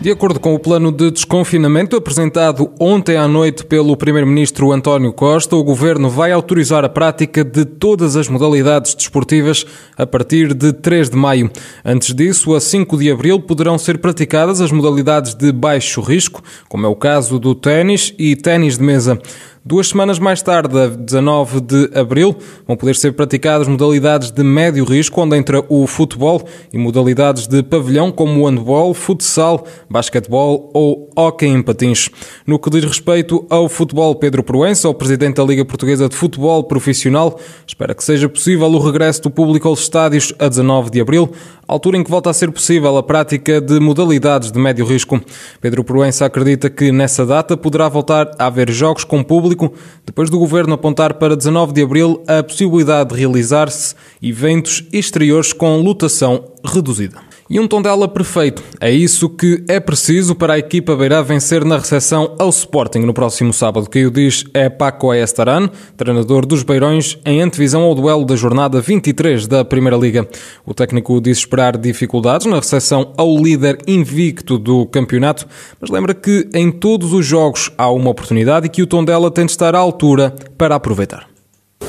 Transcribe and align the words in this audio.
De 0.00 0.10
acordo 0.10 0.40
com 0.40 0.54
o 0.54 0.58
plano 0.58 0.90
de 0.90 1.10
desconfinamento 1.10 1.94
apresentado 1.94 2.72
ontem 2.80 3.18
à 3.18 3.28
noite 3.28 3.66
pelo 3.66 3.94
Primeiro-Ministro 3.94 4.72
António 4.72 5.12
Costa, 5.12 5.54
o 5.54 5.62
Governo 5.62 6.08
vai 6.08 6.32
autorizar 6.32 6.86
a 6.86 6.88
prática 6.88 7.44
de 7.44 7.66
todas 7.66 8.16
as 8.16 8.26
modalidades 8.26 8.94
desportivas 8.94 9.66
a 9.98 10.06
partir 10.06 10.54
de 10.54 10.72
3 10.72 11.10
de 11.10 11.16
maio. 11.18 11.50
Antes 11.84 12.14
disso, 12.14 12.54
a 12.54 12.60
5 12.62 12.96
de 12.96 13.10
abril, 13.10 13.40
poderão 13.40 13.76
ser 13.76 13.98
praticadas 13.98 14.62
as 14.62 14.72
modalidades 14.72 15.34
de 15.34 15.52
baixo 15.52 16.00
risco, 16.00 16.42
como 16.66 16.86
é 16.86 16.88
o 16.88 16.96
caso 16.96 17.38
do 17.38 17.54
ténis 17.54 18.14
e 18.18 18.34
ténis 18.34 18.78
de 18.78 18.82
mesa. 18.82 19.20
Duas 19.62 19.88
semanas 19.88 20.18
mais 20.18 20.40
tarde, 20.40 20.74
a 20.78 20.86
19 20.86 21.60
de 21.60 21.90
abril, 21.94 22.34
vão 22.66 22.78
poder 22.78 22.96
ser 22.96 23.12
praticadas 23.12 23.68
modalidades 23.68 24.30
de 24.30 24.42
médio 24.42 24.86
risco, 24.86 25.20
onde 25.20 25.36
entra 25.36 25.62
o 25.68 25.86
futebol 25.86 26.48
e 26.72 26.78
modalidades 26.78 27.46
de 27.46 27.62
pavilhão 27.62 28.10
como 28.10 28.40
o 28.40 28.48
handball, 28.48 28.94
futsal, 28.94 29.66
basquetebol 29.86 30.70
ou 30.72 31.10
hóquei 31.14 31.50
em 31.50 31.60
patins. 31.60 32.08
No 32.46 32.58
que 32.58 32.70
diz 32.70 32.86
respeito 32.86 33.46
ao 33.50 33.68
futebol, 33.68 34.14
Pedro 34.14 34.42
Proença, 34.42 34.88
o 34.88 34.94
presidente 34.94 35.36
da 35.36 35.44
Liga 35.44 35.62
Portuguesa 35.62 36.08
de 36.08 36.16
Futebol 36.16 36.64
Profissional, 36.64 37.38
espera 37.66 37.94
que 37.94 38.02
seja 38.02 38.30
possível 38.30 38.66
o 38.66 38.78
regresso 38.78 39.24
do 39.24 39.30
público 39.30 39.68
aos 39.68 39.80
estádios 39.80 40.32
a 40.38 40.48
19 40.48 40.88
de 40.88 41.02
abril, 41.02 41.30
altura 41.68 41.98
em 41.98 42.02
que 42.02 42.10
volta 42.10 42.30
a 42.30 42.32
ser 42.32 42.50
possível 42.50 42.96
a 42.96 43.02
prática 43.02 43.60
de 43.60 43.78
modalidades 43.78 44.50
de 44.50 44.58
médio 44.58 44.86
risco. 44.86 45.20
Pedro 45.60 45.84
Proença 45.84 46.24
acredita 46.24 46.70
que 46.70 46.90
nessa 46.90 47.26
data 47.26 47.58
poderá 47.58 47.90
voltar 47.90 48.30
a 48.38 48.46
haver 48.46 48.70
jogos 48.70 49.04
com 49.04 49.22
público 49.22 49.49
público, 49.50 49.72
depois 50.06 50.30
do 50.30 50.38
governo 50.38 50.74
apontar 50.74 51.14
para 51.14 51.36
19 51.36 51.72
de 51.72 51.82
abril 51.82 52.22
a 52.26 52.42
possibilidade 52.42 53.10
de 53.10 53.16
realizar-se 53.20 53.94
eventos 54.22 54.84
exteriores 54.92 55.52
com 55.52 55.80
lotação 55.80 56.44
reduzida. 56.64 57.29
E 57.50 57.58
um 57.58 57.66
Tondela 57.66 58.06
perfeito. 58.06 58.62
É 58.80 58.92
isso 58.92 59.28
que 59.28 59.64
é 59.66 59.80
preciso 59.80 60.36
para 60.36 60.52
a 60.52 60.58
equipa 60.60 60.94
beirá 60.94 61.20
vencer 61.20 61.64
na 61.64 61.78
recepção 61.78 62.36
ao 62.38 62.48
Sporting 62.48 63.00
no 63.00 63.12
próximo 63.12 63.52
sábado. 63.52 63.90
Quem 63.90 64.06
o 64.06 64.10
diz 64.10 64.44
é 64.54 64.68
Paco 64.68 65.12
Estaran, 65.12 65.68
treinador 65.96 66.46
dos 66.46 66.62
Beirões, 66.62 67.18
em 67.26 67.42
antevisão 67.42 67.82
ao 67.82 67.92
duelo 67.96 68.24
da 68.24 68.36
jornada 68.36 68.80
23 68.80 69.48
da 69.48 69.64
Primeira 69.64 69.96
Liga. 69.96 70.28
O 70.64 70.72
técnico 70.72 71.20
diz 71.20 71.38
esperar 71.38 71.76
dificuldades 71.76 72.46
na 72.46 72.54
recepção 72.54 73.12
ao 73.16 73.36
líder 73.36 73.78
invicto 73.84 74.56
do 74.56 74.86
campeonato, 74.86 75.44
mas 75.80 75.90
lembra 75.90 76.14
que 76.14 76.48
em 76.54 76.70
todos 76.70 77.12
os 77.12 77.26
jogos 77.26 77.72
há 77.76 77.90
uma 77.90 78.10
oportunidade 78.10 78.66
e 78.66 78.70
que 78.70 78.80
o 78.80 78.86
Tondela 78.86 79.28
tem 79.28 79.44
de 79.44 79.50
estar 79.50 79.74
à 79.74 79.78
altura 79.80 80.32
para 80.56 80.76
aproveitar. 80.76 81.29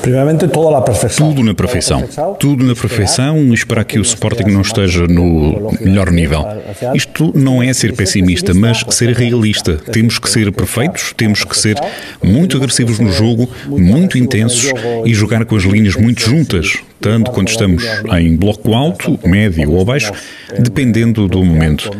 Primeiramente, 0.02 0.48
toda 0.48 0.78
a 0.78 0.82
perfeição. 0.82 1.28
Tudo 1.28 1.44
na 1.44 1.54
perfeição. 1.54 2.02
Tudo 2.38 2.64
na 2.64 2.74
perfeição 2.74 3.54
esperar 3.54 3.84
que 3.84 3.98
o 3.98 4.02
Sporting 4.02 4.50
não 4.50 4.60
esteja 4.60 5.06
no 5.06 5.72
melhor 5.80 6.10
nível. 6.10 6.44
Isto 6.92 7.32
não 7.34 7.62
é 7.62 7.72
ser 7.72 7.94
pessimista, 7.94 8.52
mas 8.52 8.84
ser 8.90 9.12
realista. 9.16 9.76
Temos 9.76 10.18
que 10.18 10.28
ser 10.28 10.50
perfeitos, 10.52 11.14
temos 11.16 11.44
que 11.44 11.56
ser 11.56 11.76
muito 12.22 12.56
agressivos 12.56 12.98
no 12.98 13.12
jogo, 13.12 13.48
muito 13.68 14.18
intensos 14.18 14.72
e 15.04 15.14
jogar 15.14 15.44
com 15.44 15.54
as 15.56 15.62
linhas 15.62 15.94
muito 15.94 16.20
juntas, 16.20 16.82
quando 17.30 17.48
estamos 17.48 17.84
em 18.18 18.36
bloco 18.36 18.74
alto, 18.74 19.18
médio 19.24 19.72
ou 19.72 19.84
baixo, 19.84 20.12
dependendo 20.58 21.28
do 21.28 21.44
momento. 21.44 21.90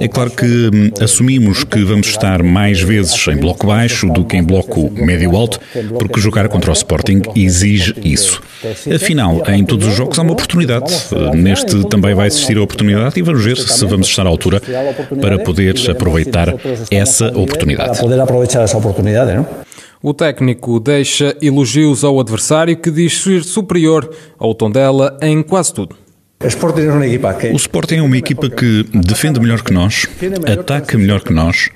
É 0.00 0.08
claro 0.08 0.30
que 0.30 0.44
hum, 0.46 0.90
assumimos 1.00 1.64
que 1.64 1.82
vamos 1.84 2.08
estar 2.08 2.42
mais 2.42 2.80
vezes 2.80 3.26
em 3.28 3.36
bloco 3.36 3.66
baixo 3.66 4.08
do 4.08 4.24
que 4.24 4.36
em 4.36 4.42
bloco 4.42 4.90
médio-alto, 4.90 5.60
porque 5.98 6.20
jogar 6.20 6.48
contra 6.48 6.70
o 6.70 6.72
Sporting 6.72 7.22
exige 7.34 7.94
isso. 8.02 8.40
Afinal, 8.94 9.42
em 9.48 9.64
todos 9.64 9.88
os 9.88 9.96
jogos 9.96 10.18
há 10.18 10.22
uma 10.22 10.32
oportunidade. 10.32 10.92
Neste 11.34 11.86
também 11.88 12.14
vai 12.14 12.26
existir 12.28 12.56
a 12.56 12.62
oportunidade 12.62 13.18
e 13.18 13.22
vamos 13.22 13.44
ver 13.44 13.56
se 13.56 13.84
vamos 13.86 14.08
estar 14.08 14.26
à 14.26 14.28
altura 14.28 14.60
para 15.20 15.38
poder 15.38 15.74
aproveitar 15.90 16.54
essa 16.90 17.26
oportunidade. 17.36 17.98
O 20.04 20.12
técnico 20.12 20.80
deixa 20.80 21.36
elogios 21.40 22.02
ao 22.02 22.18
adversário 22.18 22.76
que 22.76 22.90
diz 22.90 23.22
ser 23.22 23.44
superior 23.44 24.12
ao 24.36 24.52
Tondela 24.52 25.16
em 25.22 25.44
quase 25.44 25.72
tudo. 25.72 25.94
O 27.52 27.56
Sporting 27.56 27.94
é 27.98 28.02
uma 28.02 28.16
equipa 28.16 28.50
que 28.50 28.84
defende 28.92 29.38
melhor 29.38 29.62
que 29.62 29.72
nós, 29.72 30.08
ataca 30.52 30.98
melhor 30.98 31.20
que 31.20 31.32
nós, 31.32 31.68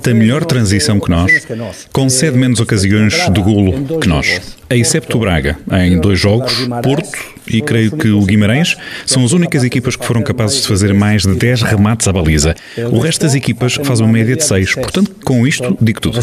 tem 0.00 0.14
melhor 0.14 0.44
transição 0.44 1.00
que 1.00 1.10
nós, 1.10 1.44
concede 1.92 2.38
menos 2.38 2.60
ocasiões 2.60 3.14
de 3.28 3.40
golo 3.42 3.98
que 3.98 4.08
nós. 4.08 4.56
Excepto 4.70 5.16
o 5.16 5.20
Braga, 5.20 5.58
em 5.72 5.98
dois 5.98 6.20
jogos, 6.20 6.68
Porto 6.84 7.18
e 7.48 7.60
creio 7.60 7.96
que 7.96 8.10
o 8.10 8.20
Guimarães 8.24 8.76
são 9.04 9.24
as 9.24 9.32
únicas 9.32 9.64
equipas 9.64 9.96
que 9.96 10.06
foram 10.06 10.22
capazes 10.22 10.62
de 10.62 10.68
fazer 10.68 10.94
mais 10.94 11.22
de 11.22 11.34
10 11.34 11.62
remates 11.62 12.06
à 12.06 12.12
baliza. 12.12 12.54
O 12.92 13.00
resto 13.00 13.22
das 13.22 13.34
equipas 13.34 13.74
faz 13.74 13.98
uma 13.98 14.08
média 14.08 14.36
de 14.36 14.44
6, 14.44 14.76
portanto, 14.76 15.16
com 15.24 15.44
isto 15.44 15.76
digo 15.80 16.00
tudo. 16.00 16.14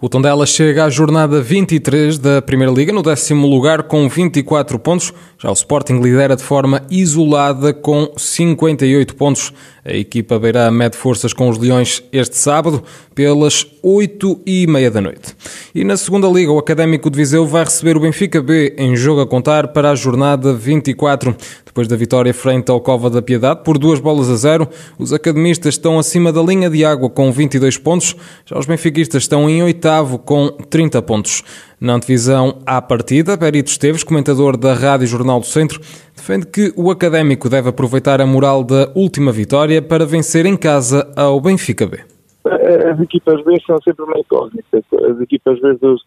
O 0.00 0.08
Tondela 0.08 0.46
chega 0.46 0.84
à 0.84 0.90
jornada 0.90 1.40
23 1.40 2.18
da 2.18 2.42
Primeira 2.42 2.72
Liga, 2.72 2.92
no 2.92 3.02
décimo 3.02 3.46
lugar 3.46 3.84
com 3.84 4.08
24 4.08 4.78
pontos. 4.78 5.12
Já 5.38 5.50
o 5.50 5.52
Sporting 5.52 6.00
lidera 6.00 6.36
de 6.36 6.42
forma 6.42 6.82
isolada 6.90 7.72
com 7.72 8.12
58 8.16 9.14
pontos. 9.14 9.52
A 9.84 9.92
equipa 9.92 10.38
beirá 10.38 10.70
mede 10.70 10.96
forças 10.96 11.32
com 11.32 11.48
os 11.48 11.58
Leões 11.58 12.02
este 12.10 12.36
sábado, 12.36 12.82
pelas 13.14 13.66
8 13.82 14.40
e 14.46 14.66
meia 14.66 14.90
da 14.90 15.00
noite. 15.00 15.36
E 15.74 15.84
na 15.84 15.96
segunda 15.96 16.26
Liga, 16.26 16.50
o 16.50 16.58
Académico 16.58 17.10
de 17.10 17.18
Viseu 17.18 17.46
vai 17.46 17.64
receber 17.64 17.96
o 17.96 18.00
Benfica 18.00 18.40
B 18.40 18.74
em 18.78 18.96
jogo 18.96 19.20
a 19.20 19.26
contar 19.26 19.68
para 19.68 19.90
a 19.90 19.94
jornada 19.94 20.54
24. 20.54 21.36
Depois 21.74 21.88
da 21.88 21.96
vitória 21.96 22.32
frente 22.32 22.70
ao 22.70 22.80
Cova 22.80 23.10
da 23.10 23.20
Piedade 23.20 23.64
por 23.64 23.78
duas 23.78 23.98
bolas 23.98 24.30
a 24.30 24.36
zero, 24.36 24.68
os 24.96 25.12
academistas 25.12 25.74
estão 25.74 25.98
acima 25.98 26.32
da 26.32 26.40
linha 26.40 26.70
de 26.70 26.84
água 26.84 27.10
com 27.10 27.32
22 27.32 27.78
pontos, 27.78 28.14
já 28.46 28.56
os 28.56 28.64
benfiquistas 28.64 29.24
estão 29.24 29.50
em 29.50 29.60
oitavo 29.60 30.16
com 30.16 30.50
30 30.70 31.02
pontos. 31.02 31.42
Na 31.80 31.94
antevisão 31.94 32.58
à 32.64 32.80
partida, 32.80 33.36
Perito 33.36 33.72
Esteves, 33.72 34.04
comentador 34.04 34.56
da 34.56 34.72
Rádio 34.72 35.08
Jornal 35.08 35.40
do 35.40 35.46
Centro, 35.46 35.80
defende 36.16 36.46
que 36.46 36.72
o 36.76 36.92
académico 36.92 37.48
deve 37.48 37.70
aproveitar 37.70 38.20
a 38.20 38.26
moral 38.26 38.62
da 38.62 38.92
última 38.94 39.32
vitória 39.32 39.82
para 39.82 40.06
vencer 40.06 40.46
em 40.46 40.56
casa 40.56 41.10
ao 41.16 41.40
Benfica 41.40 41.88
B 41.88 42.13
as 42.44 43.00
equipas 43.00 43.42
B 43.42 43.56
são 43.66 43.78
sempre 43.82 44.04
uma 44.04 44.18
incógnita. 44.18 44.82
As 45.10 45.20
equipas 45.20 45.58
B, 45.60 45.74
dos, 45.74 46.02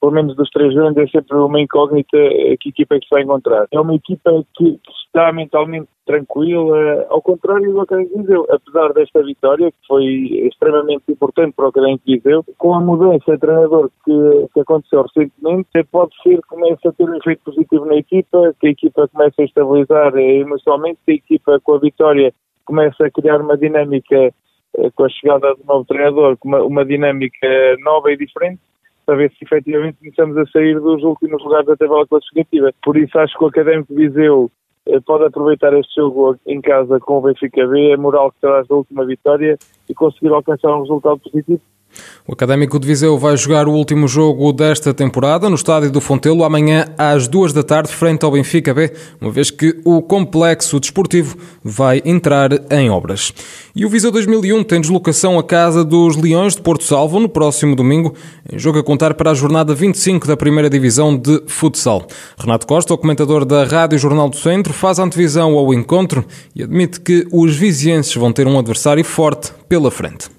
pelo 0.00 0.12
menos 0.12 0.34
dos 0.36 0.50
três 0.50 0.74
grandes, 0.74 1.04
é 1.04 1.06
sempre 1.06 1.36
uma 1.36 1.60
incógnita 1.60 2.18
que 2.60 2.68
equipa 2.70 2.96
é 2.96 2.98
que 2.98 3.06
se 3.06 3.14
vai 3.14 3.22
encontrar. 3.22 3.66
É 3.70 3.80
uma 3.80 3.94
equipa 3.94 4.44
que 4.56 4.80
está 5.06 5.32
mentalmente 5.32 5.88
tranquila, 6.04 7.06
ao 7.10 7.22
contrário 7.22 7.70
do 7.70 7.80
Académico 7.80 8.18
Viseu. 8.18 8.46
Apesar 8.50 8.92
desta 8.92 9.22
vitória, 9.22 9.70
que 9.70 9.86
foi 9.86 10.04
extremamente 10.48 11.04
importante 11.08 11.52
para 11.54 11.66
o 11.66 11.68
Académico 11.68 12.04
Viseu, 12.06 12.44
com 12.56 12.74
a 12.74 12.80
mudança 12.80 13.32
de 13.32 13.38
treinador 13.38 13.90
que, 14.04 14.48
que 14.52 14.60
aconteceu 14.60 15.02
recentemente, 15.02 15.68
pode 15.92 16.10
ser 16.22 16.36
que 16.36 16.48
comece 16.48 16.88
a 16.88 16.92
ter 16.92 17.08
um 17.08 17.14
efeito 17.14 17.42
positivo 17.44 17.84
na 17.84 17.96
equipa, 17.96 18.54
que 18.58 18.66
a 18.66 18.70
equipa 18.70 19.08
comece 19.08 19.42
a 19.42 19.44
estabilizar 19.44 20.16
emocionalmente, 20.16 20.98
que 21.04 21.12
a 21.12 21.14
equipa 21.14 21.60
com 21.60 21.74
a 21.74 21.78
vitória 21.78 22.32
comece 22.64 23.02
a 23.02 23.10
criar 23.10 23.40
uma 23.40 23.56
dinâmica 23.56 24.16
eh, 24.16 24.32
com 24.94 25.04
a 25.04 25.08
chegada 25.08 25.54
do 25.54 25.64
novo 25.66 25.84
treinador, 25.84 26.36
com 26.36 26.48
uma, 26.48 26.62
uma 26.62 26.84
dinâmica 26.84 27.48
nova 27.80 28.12
e 28.12 28.16
diferente, 28.16 28.60
para 29.04 29.16
ver 29.16 29.30
se 29.32 29.44
efetivamente 29.44 29.98
começamos 29.98 30.36
a 30.36 30.46
sair 30.46 30.78
dos 30.78 31.02
últimos 31.02 31.42
lugares 31.42 31.66
da 31.66 31.76
tabela 31.76 32.06
classificativa. 32.06 32.72
Por 32.82 32.96
isso 32.96 33.18
acho 33.18 33.36
que 33.38 33.44
o 33.44 33.48
Académico 33.48 33.94
Viseu 33.94 34.50
eh, 34.86 35.00
pode 35.00 35.24
aproveitar 35.24 35.72
este 35.74 35.94
jogo 35.96 36.36
em 36.46 36.60
casa 36.60 37.00
com 37.00 37.18
o 37.18 37.22
Benfica 37.22 37.66
B, 37.66 37.92
a 37.92 37.96
moral 37.96 38.30
que 38.30 38.40
traz 38.40 38.68
da 38.68 38.74
última 38.74 39.06
vitória 39.06 39.56
e 39.88 39.94
conseguir 39.94 40.28
alcançar 40.28 40.74
um 40.76 40.82
resultado 40.82 41.18
positivo. 41.20 41.60
O 42.26 42.32
Académico 42.32 42.78
de 42.78 42.86
Viseu 42.86 43.16
vai 43.16 43.36
jogar 43.38 43.66
o 43.66 43.72
último 43.72 44.06
jogo 44.06 44.52
desta 44.52 44.92
temporada 44.92 45.48
no 45.48 45.54
estádio 45.54 45.90
do 45.90 45.98
Fontelo 46.00 46.44
amanhã 46.44 46.86
às 46.98 47.26
duas 47.26 47.54
da 47.54 47.62
tarde 47.62 47.90
frente 47.90 48.22
ao 48.22 48.30
Benfica 48.30 48.74
B, 48.74 48.92
uma 49.18 49.30
vez 49.30 49.50
que 49.50 49.80
o 49.82 50.02
complexo 50.02 50.78
desportivo 50.78 51.38
vai 51.64 52.02
entrar 52.04 52.50
em 52.70 52.90
obras. 52.90 53.32
E 53.74 53.86
o 53.86 53.88
Viseu 53.88 54.10
2001 54.10 54.62
tem 54.64 54.80
deslocação 54.80 55.38
à 55.38 55.42
casa 55.42 55.82
dos 55.82 56.16
Leões 56.16 56.54
de 56.54 56.60
Porto 56.60 56.84
Salvo 56.84 57.18
no 57.18 57.30
próximo 57.30 57.74
domingo, 57.74 58.14
em 58.52 58.58
jogo 58.58 58.78
a 58.78 58.84
contar 58.84 59.14
para 59.14 59.30
a 59.30 59.34
jornada 59.34 59.74
25 59.74 60.26
da 60.26 60.36
primeira 60.36 60.68
divisão 60.68 61.16
de 61.16 61.42
futsal. 61.46 62.06
Renato 62.38 62.66
Costa, 62.66 62.92
o 62.92 62.98
comentador 62.98 63.46
da 63.46 63.64
Rádio 63.64 63.98
Jornal 63.98 64.28
do 64.28 64.36
Centro, 64.36 64.74
faz 64.74 64.98
antevisão 64.98 65.56
ao 65.56 65.72
encontro 65.72 66.26
e 66.54 66.62
admite 66.62 67.00
que 67.00 67.26
os 67.32 67.56
vizienses 67.56 68.14
vão 68.14 68.32
ter 68.32 68.46
um 68.46 68.58
adversário 68.58 69.02
forte 69.02 69.50
pela 69.66 69.90
frente. 69.90 70.37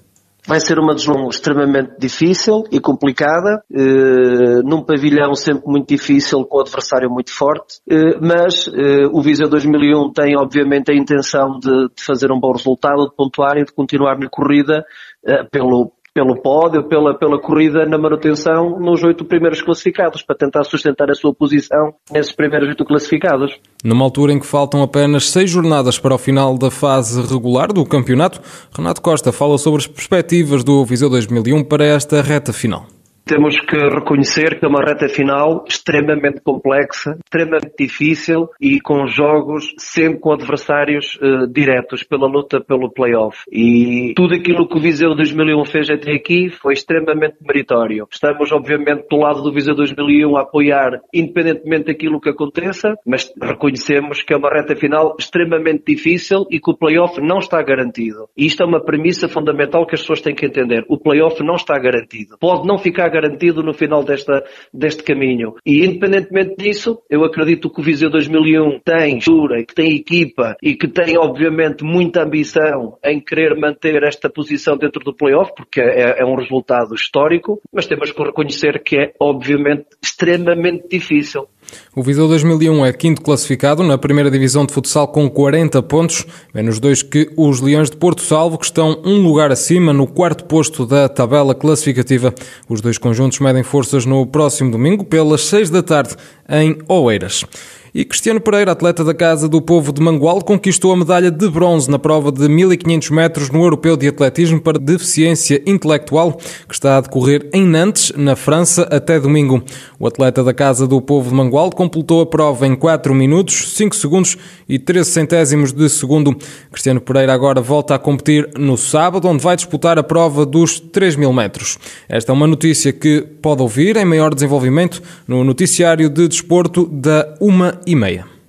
Vai 0.50 0.58
ser 0.58 0.80
uma 0.80 0.96
deslonga 0.96 1.28
extremamente 1.28 1.92
difícil 1.96 2.64
e 2.72 2.80
complicada, 2.80 3.62
eh, 3.72 4.62
num 4.64 4.82
pavilhão 4.82 5.32
sempre 5.32 5.62
muito 5.68 5.86
difícil, 5.86 6.44
com 6.44 6.58
o 6.58 6.60
adversário 6.62 7.08
muito 7.08 7.32
forte, 7.32 7.78
eh, 7.88 8.18
mas 8.20 8.66
eh, 8.66 9.06
o 9.12 9.22
Viseu 9.22 9.48
2001 9.48 10.12
tem 10.12 10.36
obviamente 10.36 10.90
a 10.90 10.94
intenção 10.96 11.56
de, 11.56 11.94
de 11.94 12.02
fazer 12.04 12.32
um 12.32 12.40
bom 12.40 12.50
resultado, 12.50 13.08
de 13.08 13.14
pontuar 13.14 13.58
e 13.58 13.64
de 13.64 13.72
continuar 13.72 14.18
na 14.18 14.28
corrida 14.28 14.84
eh, 15.24 15.44
pelo, 15.52 15.92
pelo 16.14 16.40
pódio, 16.40 16.82
pela, 16.84 17.14
pela 17.16 17.40
corrida 17.40 17.86
na 17.86 17.96
manutenção 17.96 18.78
nos 18.80 19.02
oito 19.02 19.24
primeiros 19.24 19.62
classificados, 19.62 20.22
para 20.22 20.36
tentar 20.36 20.64
sustentar 20.64 21.10
a 21.10 21.14
sua 21.14 21.32
posição 21.32 21.94
nesses 22.10 22.32
primeiros 22.32 22.68
oito 22.68 22.84
classificados. 22.84 23.58
Numa 23.84 24.04
altura 24.04 24.32
em 24.32 24.38
que 24.38 24.46
faltam 24.46 24.82
apenas 24.82 25.30
seis 25.30 25.50
jornadas 25.50 25.98
para 25.98 26.14
o 26.14 26.18
final 26.18 26.58
da 26.58 26.70
fase 26.70 27.20
regular 27.22 27.72
do 27.72 27.84
campeonato, 27.86 28.40
Renato 28.76 29.00
Costa 29.00 29.32
fala 29.32 29.56
sobre 29.56 29.80
as 29.80 29.86
perspectivas 29.86 30.64
do 30.64 30.84
Viseu 30.84 31.08
2001 31.08 31.64
para 31.64 31.84
esta 31.84 32.20
reta 32.20 32.52
final. 32.52 32.86
Temos 33.30 33.56
que 33.60 33.76
reconhecer 33.76 34.58
que 34.58 34.64
é 34.64 34.68
uma 34.68 34.82
reta 34.84 35.08
final 35.08 35.64
extremamente 35.64 36.40
complexa, 36.40 37.16
extremamente 37.24 37.74
difícil 37.78 38.48
e 38.60 38.80
com 38.80 39.06
jogos 39.06 39.72
sempre 39.78 40.18
com 40.18 40.32
adversários 40.32 41.16
uh, 41.22 41.46
diretos 41.46 42.02
pela 42.02 42.26
luta 42.26 42.60
pelo 42.60 42.90
playoff. 42.90 43.38
E 43.48 44.14
tudo 44.16 44.34
aquilo 44.34 44.66
que 44.66 44.76
o 44.76 44.80
Viseu 44.80 45.14
2001 45.14 45.64
fez 45.66 45.90
até 45.90 46.12
aqui 46.12 46.50
foi 46.50 46.72
extremamente 46.72 47.36
meritório. 47.40 48.08
Estamos, 48.10 48.50
obviamente, 48.50 49.06
do 49.08 49.18
lado 49.18 49.42
do 49.42 49.52
Viseu 49.52 49.76
2001 49.76 50.36
a 50.36 50.40
apoiar 50.40 51.00
independentemente 51.14 51.84
daquilo 51.84 52.20
que 52.20 52.30
aconteça, 52.30 52.96
mas 53.06 53.32
reconhecemos 53.40 54.24
que 54.24 54.34
é 54.34 54.36
uma 54.36 54.50
reta 54.50 54.74
final 54.74 55.14
extremamente 55.16 55.84
difícil 55.86 56.46
e 56.50 56.58
que 56.58 56.72
o 56.72 56.76
playoff 56.76 57.20
não 57.20 57.38
está 57.38 57.62
garantido. 57.62 58.28
E 58.36 58.46
isto 58.46 58.64
é 58.64 58.66
uma 58.66 58.84
premissa 58.84 59.28
fundamental 59.28 59.86
que 59.86 59.94
as 59.94 60.00
pessoas 60.00 60.20
têm 60.20 60.34
que 60.34 60.46
entender. 60.46 60.84
O 60.88 60.98
playoff 60.98 61.40
não 61.44 61.54
está 61.54 61.78
garantido. 61.78 62.36
Pode 62.36 62.66
não 62.66 62.76
ficar 62.76 63.04
garantido 63.04 63.19
garantido 63.20 63.62
no 63.62 63.74
final 63.74 64.04
desta, 64.04 64.44
deste 64.72 65.02
caminho. 65.02 65.54
E 65.64 65.84
independentemente 65.84 66.56
disso, 66.56 67.02
eu 67.08 67.24
acredito 67.24 67.70
que 67.70 67.80
o 67.80 67.84
Viseu 67.84 68.10
2001 68.10 68.80
tem 68.84 69.18
estrutura, 69.18 69.64
que 69.64 69.74
tem 69.74 69.96
equipa 69.96 70.56
e 70.62 70.74
que 70.74 70.88
tem 70.88 71.18
obviamente 71.18 71.84
muita 71.84 72.22
ambição 72.22 72.98
em 73.04 73.20
querer 73.20 73.56
manter 73.56 74.02
esta 74.02 74.28
posição 74.28 74.76
dentro 74.76 75.02
do 75.04 75.14
playoff, 75.14 75.52
porque 75.56 75.80
é, 75.80 76.20
é 76.20 76.24
um 76.24 76.34
resultado 76.34 76.94
histórico, 76.94 77.60
mas 77.72 77.86
temos 77.86 78.12
que 78.12 78.22
reconhecer 78.22 78.82
que 78.82 78.96
é 78.96 79.12
obviamente 79.20 79.86
extremamente 80.02 80.88
difícil. 80.88 81.46
O 81.94 82.02
Viseu 82.02 82.28
2001 82.28 82.86
é 82.86 82.92
quinto 82.92 83.22
classificado 83.22 83.82
na 83.82 83.98
primeira 83.98 84.30
divisão 84.30 84.64
de 84.64 84.72
futsal 84.72 85.08
com 85.08 85.28
40 85.28 85.82
pontos, 85.82 86.26
menos 86.54 86.78
dois 86.78 87.02
que 87.02 87.30
os 87.36 87.60
Leões 87.60 87.90
de 87.90 87.96
Porto 87.96 88.22
Salvo, 88.22 88.58
que 88.58 88.64
estão 88.64 89.00
um 89.04 89.22
lugar 89.22 89.50
acima 89.50 89.92
no 89.92 90.06
quarto 90.06 90.44
posto 90.44 90.86
da 90.86 91.08
tabela 91.08 91.54
classificativa. 91.54 92.34
Os 92.68 92.80
dois 92.80 92.98
conjuntos 92.98 93.38
medem 93.40 93.62
forças 93.62 94.06
no 94.06 94.26
próximo 94.26 94.70
domingo, 94.70 95.04
pelas 95.04 95.46
seis 95.46 95.70
da 95.70 95.82
tarde, 95.82 96.16
em 96.48 96.78
Oeiras. 96.88 97.44
E 97.92 98.04
Cristiano 98.04 98.40
Pereira, 98.40 98.70
atleta 98.70 99.02
da 99.02 99.12
Casa 99.12 99.48
do 99.48 99.60
Povo 99.60 99.92
de 99.92 100.00
Mangual, 100.00 100.42
conquistou 100.42 100.92
a 100.92 100.96
medalha 100.96 101.28
de 101.28 101.48
bronze 101.48 101.90
na 101.90 101.98
prova 101.98 102.30
de 102.30 102.48
1500 102.48 103.10
metros 103.10 103.50
no 103.50 103.64
Europeu 103.64 103.96
de 103.96 104.06
Atletismo 104.06 104.60
para 104.60 104.78
Deficiência 104.78 105.60
Intelectual, 105.66 106.38
que 106.68 106.74
está 106.74 106.98
a 106.98 107.00
decorrer 107.00 107.48
em 107.52 107.66
Nantes, 107.66 108.12
na 108.16 108.36
França, 108.36 108.82
até 108.92 109.18
domingo. 109.18 109.60
O 109.98 110.06
atleta 110.06 110.44
da 110.44 110.54
Casa 110.54 110.86
do 110.86 111.00
Povo 111.00 111.30
de 111.30 111.34
Mangual 111.34 111.70
completou 111.70 112.20
a 112.20 112.26
prova 112.26 112.64
em 112.64 112.76
4 112.76 113.12
minutos, 113.12 113.74
5 113.74 113.96
segundos 113.96 114.38
e 114.68 114.78
13 114.78 115.10
centésimos 115.10 115.72
de 115.72 115.88
segundo. 115.88 116.36
Cristiano 116.70 117.00
Pereira 117.00 117.34
agora 117.34 117.60
volta 117.60 117.96
a 117.96 117.98
competir 117.98 118.50
no 118.56 118.78
sábado, 118.78 119.26
onde 119.26 119.42
vai 119.42 119.56
disputar 119.56 119.98
a 119.98 120.04
prova 120.04 120.46
dos 120.46 120.78
3 120.78 121.16
mil 121.16 121.32
metros. 121.32 121.76
Esta 122.08 122.30
é 122.30 122.34
uma 122.34 122.46
notícia 122.46 122.92
que 122.92 123.20
pode 123.42 123.62
ouvir 123.62 123.96
em 123.96 124.04
maior 124.04 124.32
desenvolvimento 124.32 125.02
no 125.26 125.42
noticiário 125.42 126.08
de 126.08 126.28
desporto 126.28 126.86
da 126.86 127.34
uma 127.40 127.79
e 127.86 127.94
meia. 127.94 128.39